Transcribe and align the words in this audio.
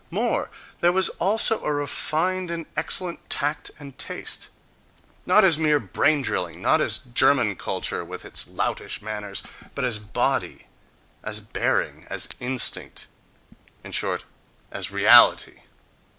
More, 0.09 0.49
there 0.79 0.91
was 0.91 1.09
also 1.19 1.63
a 1.63 1.71
refined 1.71 2.49
and 2.49 2.65
excellent 2.75 3.29
tact 3.29 3.69
and 3.77 3.95
taste! 3.99 4.49
Not 5.27 5.43
as 5.45 5.59
mere 5.59 5.79
brain 5.79 6.23
drilling! 6.23 6.59
Not 6.59 6.81
as 6.81 6.97
"German" 6.97 7.55
culture, 7.55 8.03
with 8.03 8.25
its 8.25 8.47
loutish 8.47 9.03
manners! 9.03 9.43
But 9.75 9.85
as 9.85 9.99
body, 9.99 10.65
as 11.21 11.39
bearing, 11.39 12.07
as 12.09 12.29
instinct—in 12.39 13.91
short, 13.91 14.25
as 14.71 14.89
reality.... 14.89 15.61